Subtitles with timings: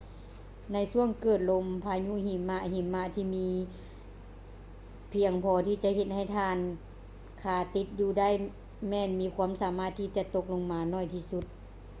[0.73, 3.49] ໃນຊ່ວງເກີດລົມພາຍຸຫິມະ ຫິມະທີ່ມີ
[5.13, 6.57] ພຽງພໍທີ່ຈະເຮັດໃຫ້ທ່ານ
[7.41, 8.29] ຄາຕິດຢູ່ໄດ້
[8.89, 11.45] ແມ່ນມີຄວາມສາມາດທີ່ຈະຕົກລົງມາໜ້ອຍທີ່ສຸດ